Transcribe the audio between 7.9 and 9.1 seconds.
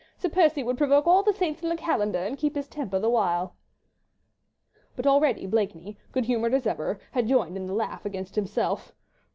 against himself.